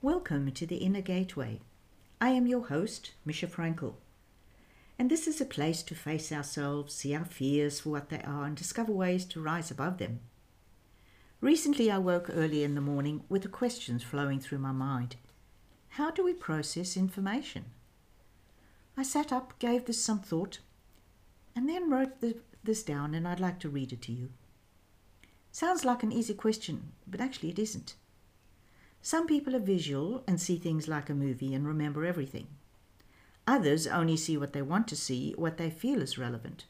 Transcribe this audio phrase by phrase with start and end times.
[0.00, 1.58] Welcome to the Inner Gateway.
[2.20, 3.94] I am your host, Misha Frankel.
[4.96, 8.44] And this is a place to face ourselves, see our fears for what they are,
[8.44, 10.20] and discover ways to rise above them.
[11.40, 15.16] Recently, I woke early in the morning with the questions flowing through my mind.
[15.88, 17.64] How do we process information?
[18.96, 20.60] I sat up, gave this some thought,
[21.56, 24.28] and then wrote the, this down, and I'd like to read it to you.
[25.50, 27.96] Sounds like an easy question, but actually it isn't.
[29.08, 32.46] Some people are visual and see things like a movie and remember everything.
[33.46, 36.66] Others only see what they want to see, what they feel is relevant.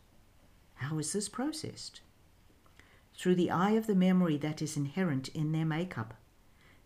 [0.74, 2.00] How is this processed?
[3.12, 6.14] Through the eye of the memory that is inherent in their makeup.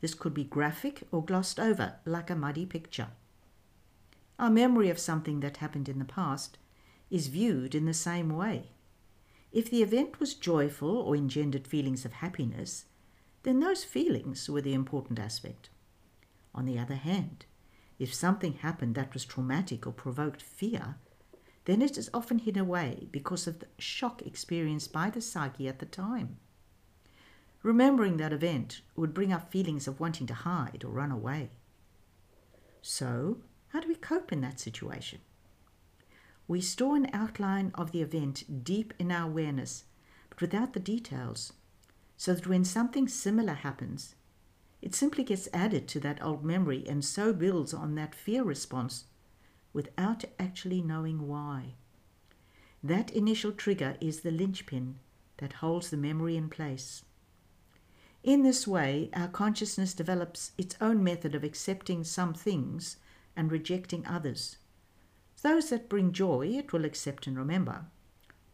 [0.00, 3.08] This could be graphic or glossed over, like a muddy picture.
[4.38, 6.56] Our memory of something that happened in the past
[7.10, 8.68] is viewed in the same way.
[9.52, 12.86] If the event was joyful or engendered feelings of happiness,
[13.42, 15.68] then those feelings were the important aspect.
[16.54, 17.46] On the other hand,
[17.98, 20.96] if something happened that was traumatic or provoked fear,
[21.64, 25.78] then it is often hidden away because of the shock experienced by the psyche at
[25.78, 26.36] the time.
[27.62, 31.50] Remembering that event would bring up feelings of wanting to hide or run away.
[32.80, 35.20] So, how do we cope in that situation?
[36.48, 39.84] We store an outline of the event deep in our awareness,
[40.28, 41.52] but without the details,
[42.22, 44.14] so that when something similar happens,
[44.80, 49.06] it simply gets added to that old memory and so builds on that fear response
[49.72, 51.74] without actually knowing why.
[52.80, 55.00] That initial trigger is the linchpin
[55.38, 57.02] that holds the memory in place.
[58.22, 62.98] In this way, our consciousness develops its own method of accepting some things
[63.34, 64.58] and rejecting others.
[65.42, 67.86] Those that bring joy it will accept and remember,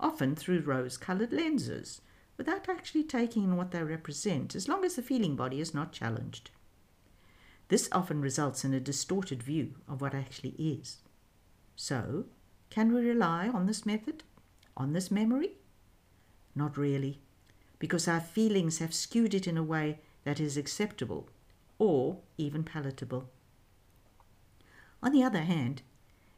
[0.00, 2.00] often through rose coloured lenses,
[2.38, 5.92] without actually taking in what they represent, as long as the feeling body is not
[5.92, 6.50] challenged.
[7.68, 10.98] This often results in a distorted view of what actually is.
[11.76, 12.24] So,
[12.70, 14.22] can we rely on this method,
[14.76, 15.56] on this memory?
[16.54, 17.20] Not really,
[17.78, 21.28] because our feelings have skewed it in a way that is acceptable
[21.78, 23.28] or even palatable.
[25.02, 25.82] On the other hand,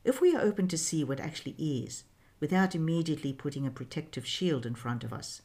[0.04, 2.04] if we are open to see what actually is,
[2.40, 5.42] without immediately putting a protective shield in front of us,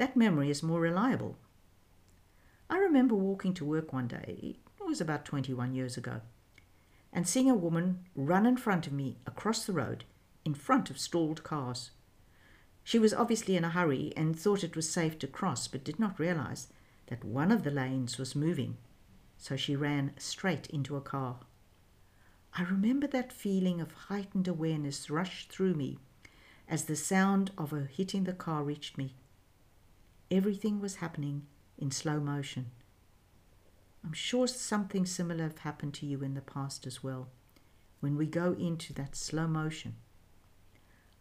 [0.00, 1.36] that memory is more reliable.
[2.70, 6.22] I remember walking to work one day, it was about 21 years ago,
[7.12, 10.04] and seeing a woman run in front of me across the road
[10.42, 11.90] in front of stalled cars.
[12.82, 15.98] She was obviously in a hurry and thought it was safe to cross, but did
[15.98, 16.68] not realize
[17.08, 18.78] that one of the lanes was moving,
[19.36, 21.40] so she ran straight into a car.
[22.54, 25.98] I remember that feeling of heightened awareness rush through me
[26.66, 29.14] as the sound of her hitting the car reached me.
[30.30, 31.46] Everything was happening
[31.76, 32.70] in slow motion.
[34.04, 37.30] I'm sure something similar have happened to you in the past as well,
[37.98, 39.96] when we go into that slow motion.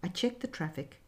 [0.03, 1.01] I checked the traffic,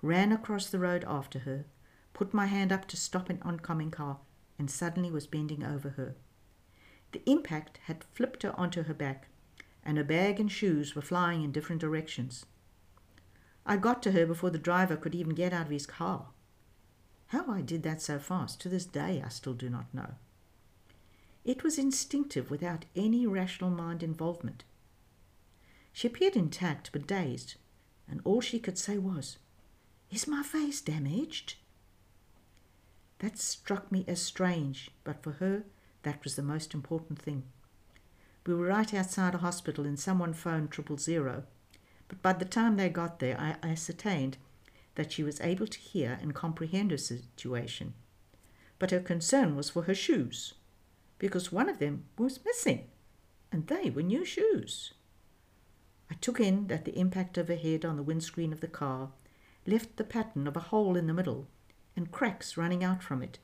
[0.00, 1.66] ran across the road after her,
[2.12, 4.20] put my hand up to stop an oncoming car,
[4.56, 6.14] and suddenly was bending over her.
[7.10, 9.26] The impact had flipped her onto her back,
[9.84, 12.46] and her bag and shoes were flying in different directions.
[13.66, 16.28] I got to her before the driver could even get out of his car.
[17.30, 20.14] How I did that so fast, to this day, I still do not know.
[21.44, 24.64] It was instinctive without any rational mind involvement.
[25.92, 27.54] She appeared intact but dazed,
[28.08, 29.38] and all she could say was,
[30.10, 31.54] Is my face damaged?
[33.20, 35.62] That struck me as strange, but for her,
[36.02, 37.44] that was the most important thing.
[38.44, 41.44] We were right outside a hospital and someone phoned triple zero.
[42.08, 44.36] But by the time they got there, I ascertained
[44.94, 47.94] that she was able to hear and comprehend her situation.
[48.78, 50.54] But her concern was for her shoes,
[51.18, 52.88] because one of them was missing,
[53.52, 54.94] and they were new shoes.
[56.10, 59.10] I took in that the impact of her head on the windscreen of the car
[59.66, 61.46] left the pattern of a hole in the middle
[61.94, 63.38] and cracks running out from it,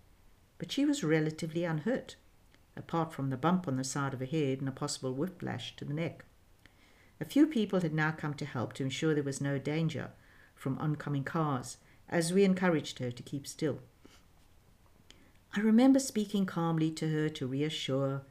[0.59, 2.17] but she was relatively unhurt
[2.77, 5.85] apart from the bump on the side of her head and a possible whiplash to
[5.85, 6.25] the neck.
[7.21, 10.11] A few people had now come to help to ensure there was no danger
[10.57, 11.77] from oncoming cars,
[12.09, 13.79] as we encouraged her to keep still.
[15.55, 18.23] I remember speaking calmly to her to reassure,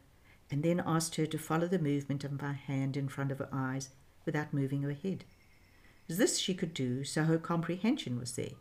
[0.52, 3.50] and then asked her to follow the movement of my hand in front of her
[3.52, 3.90] eyes
[4.26, 5.24] without moving her head.
[6.10, 8.54] As this she could do, so her comprehension was there.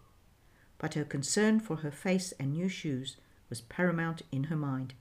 [0.78, 3.16] But her concern for her face and new shoes
[3.48, 4.94] was paramount in her mind.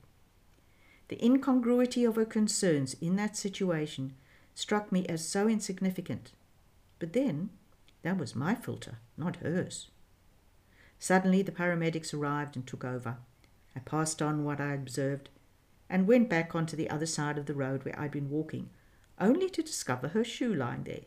[1.08, 4.14] The incongruity of her concerns in that situation
[4.54, 6.32] struck me as so insignificant.
[6.98, 7.50] But then,
[8.04, 9.88] that was my filter, not hers.
[10.98, 13.16] Suddenly, the paramedics arrived and took over.
[13.74, 15.30] I passed on what I observed,
[15.90, 18.70] and went back onto the other side of the road where I'd been walking,
[19.18, 21.06] only to discover her shoe lying there.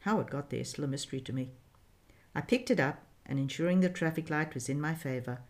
[0.00, 1.50] How it got there is still a mystery to me.
[2.34, 5.40] I picked it up and, ensuring the traffic light was in my favor,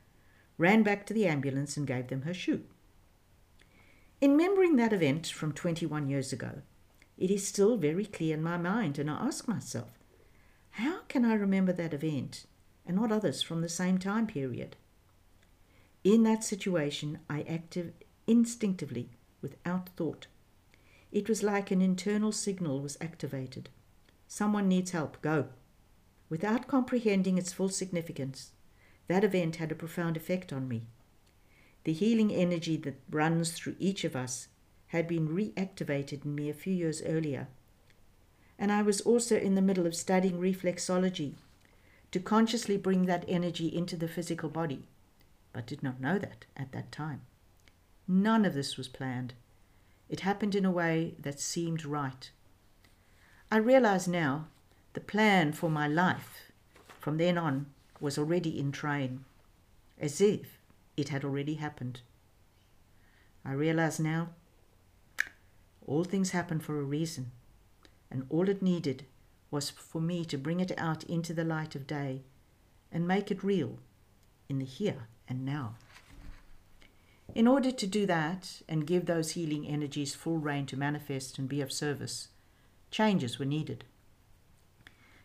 [0.56, 2.62] ran back to the ambulance and gave them her shoe.
[4.20, 6.62] In remembering that event from 21 years ago,
[7.18, 9.90] it is still very clear in my mind, and I ask myself,
[10.76, 12.44] how can I remember that event
[12.84, 14.76] and not others from the same time period?
[16.04, 17.94] In that situation, I acted
[18.26, 19.08] instinctively,
[19.40, 20.26] without thought.
[21.10, 23.70] It was like an internal signal was activated.
[24.28, 25.46] Someone needs help, go.
[26.28, 28.50] Without comprehending its full significance,
[29.08, 30.82] that event had a profound effect on me.
[31.84, 34.48] The healing energy that runs through each of us
[34.88, 37.48] had been reactivated in me a few years earlier.
[38.58, 41.34] And I was also in the middle of studying reflexology
[42.10, 44.88] to consciously bring that energy into the physical body,
[45.52, 47.22] but did not know that at that time.
[48.08, 49.34] None of this was planned.
[50.08, 52.30] It happened in a way that seemed right.
[53.50, 54.46] I realize now
[54.94, 56.52] the plan for my life
[56.98, 57.66] from then on
[58.00, 59.24] was already in train,
[59.98, 60.58] as if
[60.96, 62.00] it had already happened.
[63.44, 64.30] I realize now
[65.86, 67.30] all things happen for a reason,
[68.10, 69.06] and all it needed
[69.50, 72.22] was for me to bring it out into the light of day
[72.90, 73.78] and make it real
[74.48, 75.74] in the here and now.
[77.34, 81.48] In order to do that and give those healing energies full rein to manifest and
[81.48, 82.28] be of service,
[82.90, 83.84] changes were needed.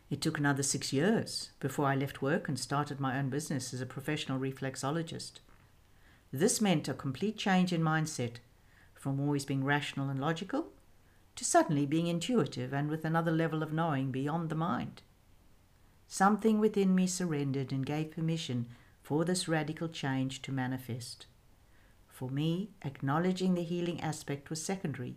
[0.09, 3.79] It took another six years before I left work and started my own business as
[3.79, 5.39] a professional reflexologist.
[6.33, 8.37] This meant a complete change in mindset
[8.93, 10.73] from always being rational and logical
[11.41, 15.01] to suddenly being intuitive and with another level of knowing beyond the mind.
[16.07, 18.67] Something within me surrendered and gave permission
[19.01, 21.25] for this radical change to manifest.
[22.07, 25.15] For me, acknowledging the healing aspect was secondary.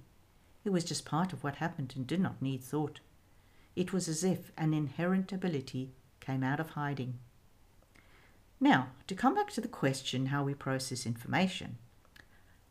[0.64, 3.00] It was just part of what happened and did not need thought.
[3.76, 5.90] It was as if an inherent ability
[6.20, 7.18] came out of hiding.
[8.58, 11.76] Now, to come back to the question how we process information,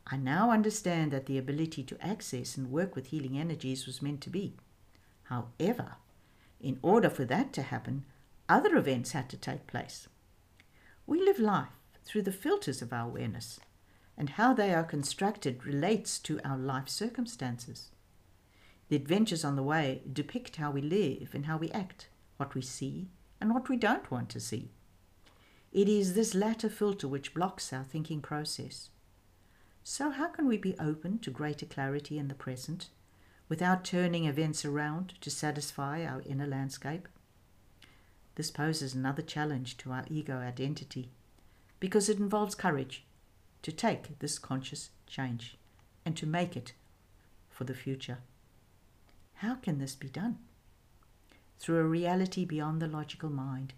[0.08, 4.22] I now understand that the ability to access and work with healing energies was meant
[4.22, 4.58] to be.
[5.24, 5.96] However,
[6.60, 8.06] in order for that to happen,
[8.50, 10.08] other events had to take place.
[11.06, 11.70] We live life
[12.04, 13.60] through the filters of our awareness
[14.18, 17.90] and how they are constructed relates to our life circumstances.
[18.90, 22.62] The adventures on the way depict how we live and how we act, what we
[22.62, 23.08] see
[23.42, 24.70] and what we don't want to see.
[25.72, 28.90] It is this latter filter which blocks our thinking process.
[29.86, 32.88] So, how can we be open to greater clarity in the present
[33.50, 37.10] without turning events around to satisfy our inner landscape?
[38.36, 41.10] This poses another challenge to our ego identity
[41.82, 43.04] because it involves courage
[43.62, 45.58] to take this conscious change
[46.06, 46.74] and to make it
[47.50, 48.20] for the future.
[49.36, 50.38] How can this be done?
[51.60, 53.74] Through a reality beyond the logical mind.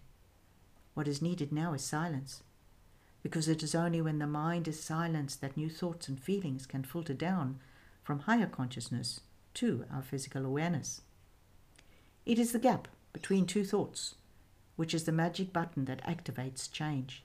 [0.94, 2.42] What is needed now is silence,
[3.26, 6.84] because it is only when the mind is silenced that new thoughts and feelings can
[6.84, 7.58] filter down
[8.04, 9.18] from higher consciousness
[9.52, 11.00] to our physical awareness.
[12.24, 14.14] It is the gap between two thoughts,
[14.76, 17.24] which is the magic button that activates change.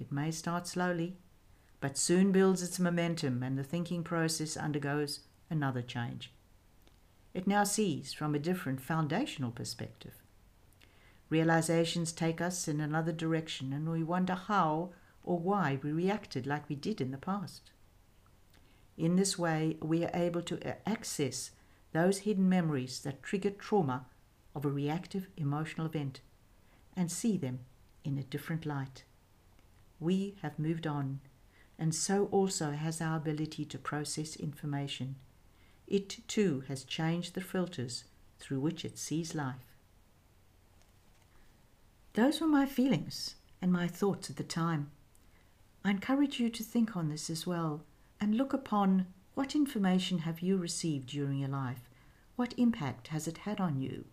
[0.00, 1.14] It may start slowly,
[1.78, 6.32] but soon builds its momentum and the thinking process undergoes another change.
[7.32, 10.14] It now sees from a different foundational perspective.
[11.30, 14.90] Realizations take us in another direction, and we wonder how
[15.24, 17.70] or why we reacted like we did in the past.
[18.96, 21.50] In this way, we are able to access
[21.92, 24.06] those hidden memories that triggered trauma
[24.54, 26.20] of a reactive emotional event
[26.96, 27.60] and see them
[28.04, 29.04] in a different light.
[29.98, 31.20] We have moved on
[31.78, 35.16] and so also has our ability to process information.
[35.86, 38.04] It too has changed the filters
[38.38, 39.74] through which it sees life.
[42.12, 44.90] Those were my feelings and my thoughts at the time.
[45.84, 47.84] I encourage you to think on this as well
[48.20, 51.90] and look upon what information have you received during your life?
[52.36, 54.06] What impact has it had on you?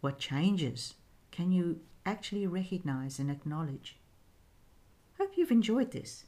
[0.00, 0.94] What changes
[1.30, 3.96] can you actually recognize and acknowledge?
[5.18, 6.24] Hope you've enjoyed this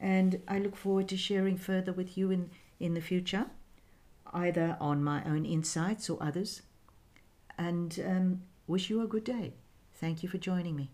[0.00, 3.46] and I look forward to sharing further with you in, in the future,
[4.32, 6.62] either on my own insights or others.
[7.58, 9.54] And um, wish you a good day.
[9.94, 10.90] Thank you for joining me.